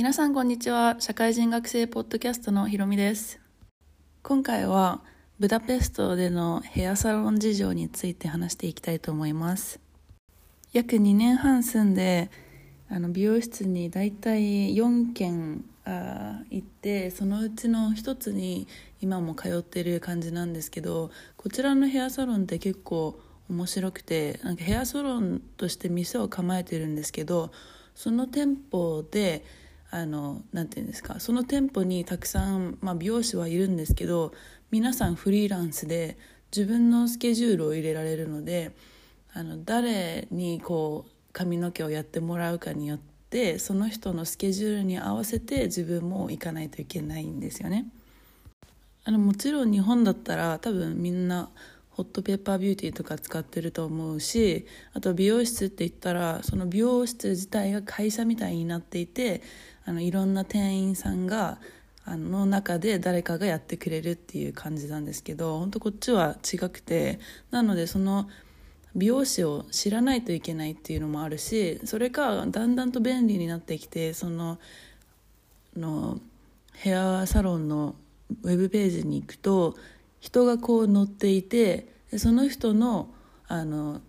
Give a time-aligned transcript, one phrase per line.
[0.00, 0.96] 皆さんこんにちは。
[0.98, 3.38] 社会人学生ポッドキャストのひろみです。
[4.22, 5.02] 今回は
[5.38, 9.78] ブダペストでのヘアサロン事情について話していきたいと思います。
[10.72, 12.30] 約2年半住んで
[12.88, 18.68] あの美容室にだいたい4軒あ行ってそのうちの1つに
[19.02, 23.20] 今も通ってる感じなんですけどこちらのヘアサロンって結構
[23.50, 27.52] 面白くてなんかヘアサロンとして店を構えてるんですけど
[27.94, 29.44] その店舗で
[29.90, 34.32] あのなて言うんですかその店舗にたくさん、まあ、美容師はいるんですけど
[34.70, 36.16] 皆さんフリーランスで
[36.56, 38.72] 自分のスケジュールを入れられるので
[39.32, 42.98] あの誰にこう髪の毛をやってもらうかによっ
[43.30, 47.86] てその人のスケジュールに合わせて自分も行かないといけないんですよね。
[49.04, 51.48] あのもちろん日本だったら多分みんな
[51.90, 59.42] ホットペッパービューティーとか使ってると思うしあと美容室って言ったらその美容室自体が会社みたいになっていて
[59.84, 61.58] あのいろんな店員さんが
[62.04, 68.28] あの中で誰かがやってくれるっていう感じなんですけど本当こっちは違くてなのでその
[68.96, 74.58] 美容師を知らないといけないっていうのもあるしそれかだんだんと便利になってきてその
[75.76, 76.18] の
[76.74, 77.94] ヘアサロンの
[78.42, 79.76] ウェブページに行くと
[80.18, 83.10] 人がこう載っていてその人の
[83.46, 84.00] あの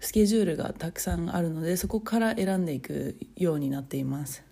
[0.00, 4.42] スケジュールがたくさんあるのでそこから選んでいくようになっています。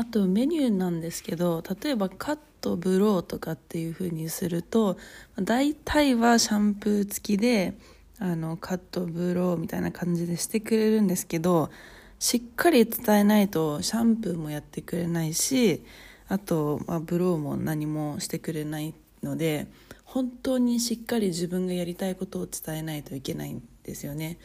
[0.00, 4.96] あとメニューなんですけど例えばカットブローとかっていう風にすると
[5.38, 7.74] 大体はシャンプー付きで
[8.18, 11.68] あのカットブローみたいな感じでしてくれるんですけど
[12.18, 15.84] しっかり伝えないとシャンプーもやってくれないし
[16.28, 19.66] あと、まあ、ブローも何もしてくれないので
[20.06, 24.38] 本当にしっかり自分がやりたいことを伝えないといけないんですよね。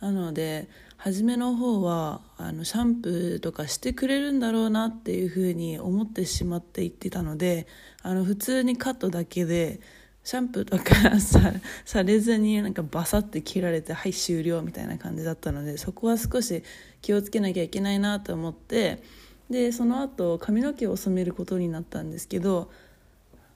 [0.00, 7.66] なので初めの方はあのシャンプーとかしてくれるんだろうなっていうふうに思ってしまっていってたので
[8.02, 9.80] あの普通にカットだけで
[10.24, 11.52] シャンプーとかさ
[11.84, 16.64] されずになんかバサッて切られてはい終了みたいな感じだったのでそこは少し
[17.00, 19.02] 気をつけなきゃいけないなと思って
[19.50, 22.70] でその後髪の毛を染めることになったんですけど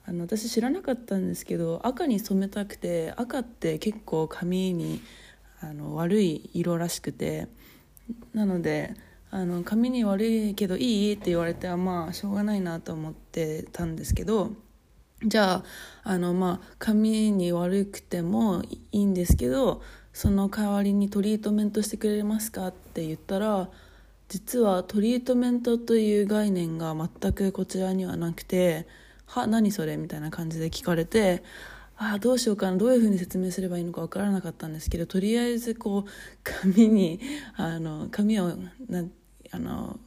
[0.05, 5.01] あの私知らなかったんですけど赤に染めたくて赤って結構髪に
[5.61, 7.47] あの悪い色らしくて
[8.33, 8.95] なので
[9.29, 14.51] あの髪に悪いけどいいって言われてはまあしょうがないなと思ってたんですけど
[15.23, 15.63] じゃあ
[16.03, 19.81] あのまあ髪に悪くてもいいんですけど
[20.13, 23.69] その代わりにトリートメントしてくれますかって言ったら
[24.27, 28.87] 実はトリートメントという概念が全くこちらにはなくて
[29.27, 31.43] 「は何それ?」みたいな感じで聞かれて
[32.03, 36.09] あどうしようかなどういうふうに説明すればいいのか分からなかったんですけどとりあえずこう
[36.43, 37.19] 髪に
[37.55, 38.57] あの髪を
[38.89, 39.05] な
[39.51, 39.99] あの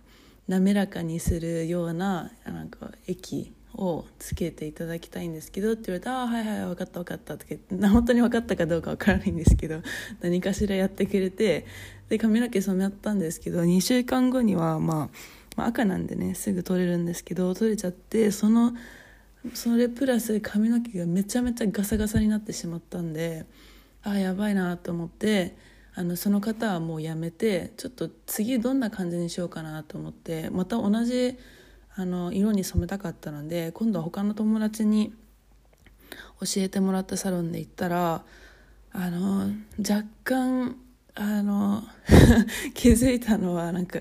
[0.48, 9.80] 滑らかにするようななんか液をつけていただきたいんですけどって言われて「ああはいはい分かった分かった」とか言って本当に分かったかどうか分からないんですけど
[10.20, 11.64] 何かしらやってくれて
[12.08, 15.10] で髪の毛染めったんですけど2週間後には、まあ、
[15.56, 18.74] まあ赤なんでねすぐ取れるんですけど取れちゃってその。
[19.52, 23.44] それプラス髪の毛がめちゃめちゃガサガサになってしまったんで
[24.02, 25.56] ああやばいなと思って
[25.94, 31.36] あのその方はもうやめてちょっと次どんな感じにしようかなと思ってまた同じ
[31.94, 35.14] あの色に染めたかったので今度は他の友達に
[36.40, 38.24] 教えてもらったサロンで行ったら
[38.92, 40.76] あの若干
[41.14, 41.84] あの
[42.74, 44.00] 気づいたのはなんか、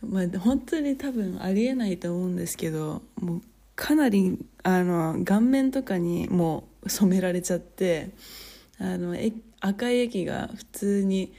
[0.00, 3.42] まあ、本当に多分ありえないと思うんですけどもう
[3.76, 8.10] かなりあの顔面とかにもう染められちゃって
[8.78, 9.16] あの
[9.60, 11.32] 赤い液が普通に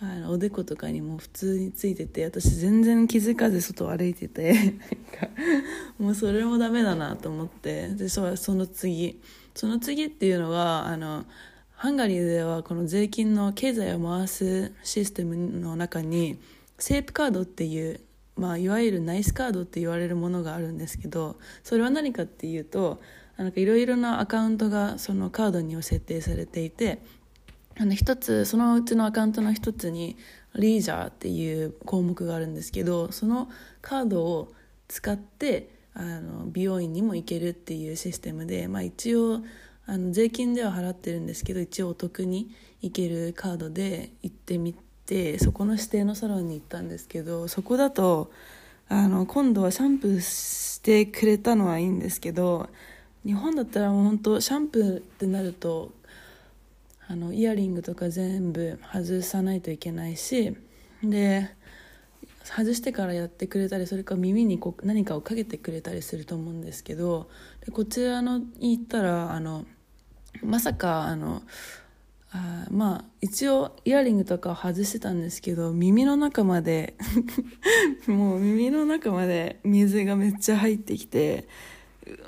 [0.00, 4.74] あのおでことかにも普通についてて私全然気づかず外を歩いてて
[5.98, 9.20] もうそれもダメだなと思ってでそその次。
[9.54, 11.24] その次っていうのがあの
[11.74, 16.38] ハンガリーではこの税金の経済を回すシステムの中に
[16.78, 18.00] セープカードっていう
[18.36, 23.00] まあ、いわゆるナイスカードって言われるものがあるんですけどそれは何かっていうと
[23.54, 27.02] いろいろなアカウントがそのカードには設定されていて
[27.78, 30.16] あの一つそのうちのアカウントの一つに
[30.54, 33.48] リージャーっていう項目があるんですけどその
[33.80, 34.52] カードを
[34.88, 39.40] 使ってあの美容院にも行けるっていうシステムで、まあ、一応
[39.86, 42.50] あの税金では払ってるんですけど一応お得に
[42.80, 44.91] 行けるカードで行ってみて。
[45.06, 48.30] てそこの指定のサロンに行ったんですけどそこだと
[48.88, 52.68] あの今度はシャンプーしてくれたのはいいんですけど
[53.24, 55.92] 日本だったらもう本当シャンプーってなると
[57.08, 60.56] あのイヤリングとか全部外さないといけないし
[61.02, 61.50] で
[62.44, 67.28] 外してからやってくれたりそれか耳にこう何かをかけてくれたりすると思うんですけど
[67.64, 69.64] でこちらのに行ったらあの
[70.42, 71.42] まさかあの
[72.34, 76.94] あまあ一応イヤリングとかを外してたんですけど耳の中まで
[78.06, 81.46] もう耳の中まで水がめっちゃ入ってきて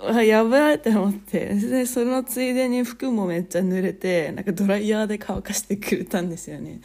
[0.02, 6.80] あやばいって思ってでそのついでに服もめっちゃ濡れてなんかドライヤーで乾かしてくれたんですよね。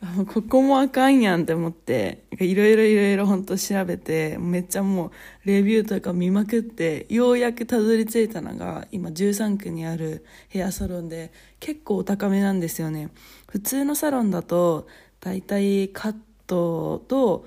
[0.32, 5.10] ここもあかんやんって思っていろいろいろいろ本当調べてめっちゃもう
[5.44, 13.10] レビューとか見まくってようやくたどり着いたのが今13区にあるヘアサロンで結構お高めなんですよね。
[13.48, 14.86] 普通のサロンだと
[15.20, 16.14] だいたいカッ
[16.46, 17.46] トと、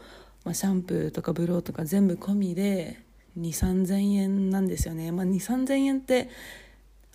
[0.54, 3.00] シャンプーとかブローとか全部込みで
[3.40, 6.30] 2 3 0 0 0円なんですよね、まあ、2 3 0 0 0円って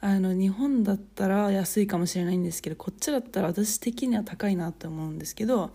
[0.00, 5.70] あの日本だったら安いかもしれないんですけどこっちだったら私的には高いなって思うんですけど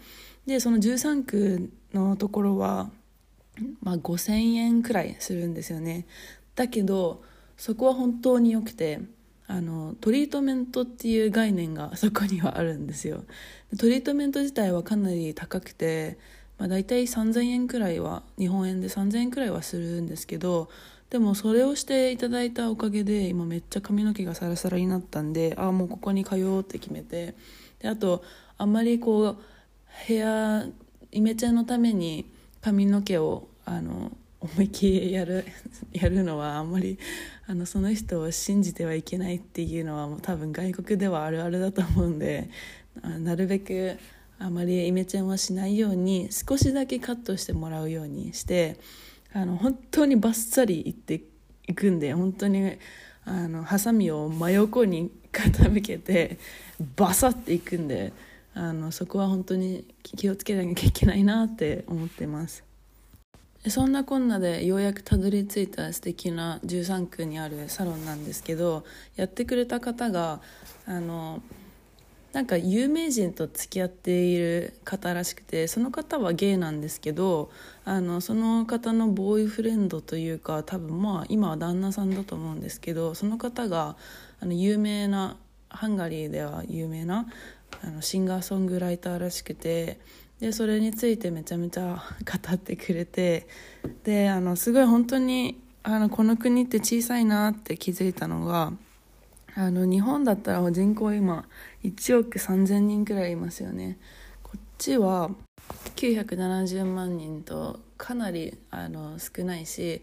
[0.46, 2.90] でその13区のところは、
[3.82, 6.06] まあ、5,000円くらいするんですよね。
[6.56, 7.24] だけど
[7.58, 9.02] そこは本当に良くて
[9.48, 13.26] あのトリートメントっていう概念が そこにはあるんですよ。
[13.78, 16.18] トリートメント自体はかなり高くて、
[16.58, 20.70] まあ、大体3000円くらいは日本円で3000円くらいはするんですけど
[21.12, 27.36] でもそれをしていただいたおかげで今めっちゃ髪の毛がサラサラになったんでああもうここに通うって決めて
[27.80, 28.24] であと
[28.58, 29.38] あんまりこう
[29.88, 30.66] ヘア
[31.12, 32.31] イメチェンのために
[32.62, 35.44] 髪の毛をあの思いっきりやる
[35.92, 36.98] やるのはあんまり
[37.46, 42.50] あのその人を信じてはいけないっていうのはもう多分外国ではあるあるだと思うんで
[43.19, 43.98] なるべく
[44.40, 48.78] あまりイメチェンはしないように少しだけカットしてもらうようにして
[49.33, 51.22] あの本当にバッサリいって
[51.68, 52.78] いくんで本当に
[53.25, 56.38] あのハサミを真横に傾けて
[56.95, 58.12] バサッていくんで
[58.54, 62.63] あのそこは本当に気をつけなきゃいけないなって思ってます。
[63.68, 68.84] そんなこんなでようやくたどり着いた素敵な13区にあるサロンなんですけど
[69.16, 70.42] やってくれた方が
[70.88, 71.44] あの
[72.33, 77.51] なんか有名人と付き合っている方らしくてその方はゲイなんですけど
[77.83, 83.98] あのその方のボーイフレンドというか多分まあ今は旦那さんだと思うんですけどその方が
[84.39, 85.36] あの有名な
[85.68, 87.28] ハンガリーでは有名な
[87.83, 90.00] あのシンガーソングライターらしくて
[90.39, 93.48] でそれについてめちゃめちゃ 語ってくれて
[94.04, 98.72] であのすごい本当にあのこの国って小さいなって気づいたのが。
[99.56, 101.45] あの日本だったら人口今
[101.83, 103.98] 1億3000人くらいいますよね。
[104.44, 105.31] こっちは
[105.95, 110.01] 970万人とかなりあの少ないし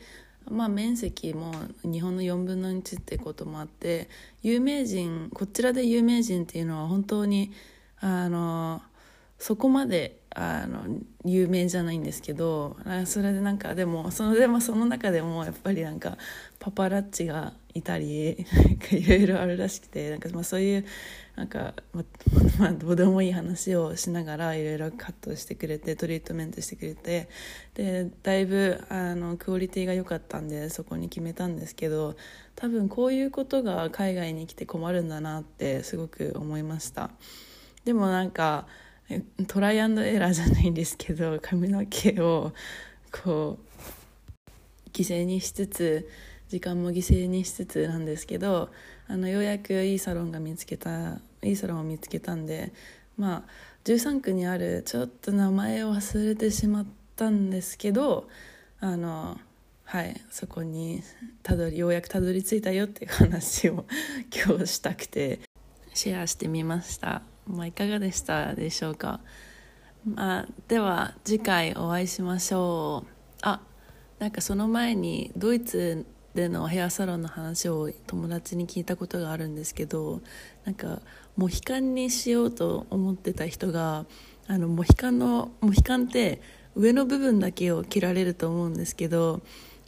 [0.50, 1.52] まあ面積も
[1.82, 4.08] 日本の4分の1ってこともあって
[4.42, 7.52] 有名人こちらで有名人っていうのは本当に
[8.00, 8.80] あの
[9.38, 10.84] そこまであの
[11.24, 16.16] 有名じゃないんですけどそれでなんかでもそのでもその中でもやっぱりなんか
[16.58, 18.46] パパラッチがいたり
[18.90, 20.84] いろいろあるらしくてなんかまあそういう
[21.36, 22.02] なんか、ま
[22.58, 27.28] まあ、どうでもいい話をしながらいろいろカットしてくれてトリートメントしてくれて
[27.74, 32.16] でだいぶあのクオリティが良かったんでそこに決めたんですけど
[32.56, 37.10] 多分こういうことが海外に来て困るんだなってすごく思いました。
[37.84, 38.66] でもなんか
[39.46, 42.52] トライアンドエラーじゃないんですけど髪の毛を
[43.10, 46.08] こう犠牲にしつつ
[46.48, 48.70] 時間も犠牲にしつつなんですけど
[49.06, 52.72] あのようやくいいサロンが見つけたいいサロンを見つけたんで
[53.16, 53.50] まあ
[53.84, 56.86] 13区にあるちょっと名前を忘れてしまっ
[57.16, 58.28] たんですけど
[58.80, 59.38] あの
[59.84, 61.02] はいそこに
[61.42, 63.84] たどりようやくたどり着いたよっていう話を
[64.34, 65.40] 今日したくて
[65.94, 69.20] シェアしてみました、まあ、いかがでしたでしょうか、
[70.04, 73.10] まあ、では次回お会いしましょう。
[73.42, 73.60] あ
[74.18, 76.04] なんかその前にドイツ
[76.34, 80.20] でのヘアサロンの話を友達に聞いたことがあるんですけど
[80.64, 81.00] なんか
[81.36, 84.06] モヒカンにしようと思ってた人が
[84.46, 86.40] あのモヒカンのモヒカンって
[86.74, 89.40] 上の部分だけを切られると思うんですけど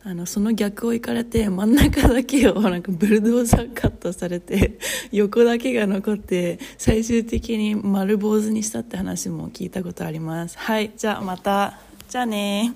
[0.02, 4.78] あのその逆を行かれて真ん中だけをなんかブルドーザーカットされて
[5.12, 10.56] 横だけが残って最終的に丸坊主にしたって話も聞いたことあります。
[10.58, 11.78] はいじゃあまた。
[12.08, 12.74] じゃあね